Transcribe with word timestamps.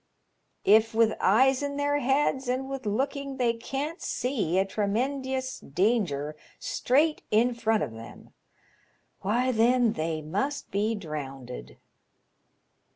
If, 0.65 0.95
with 0.95 1.13
eyes 1.19 1.61
in 1.61 1.77
their 1.77 1.99
heads 1.99 2.47
and 2.49 2.67
with 2.67 2.87
look 2.87 3.15
ing 3.15 3.37
they 3.37 3.53
can't 3.53 4.01
see 4.01 4.57
a 4.57 4.65
tremendious 4.65 5.59
danger 5.59 6.35
straight 6.57 7.21
in 7.29 7.53
front 7.53 7.83
of 7.83 7.91
them, 7.93 8.33
why, 9.19 9.51
then, 9.51 9.93
they 9.93 10.23
must 10.23 10.71
be 10.71 10.95
drownded." 10.95 11.77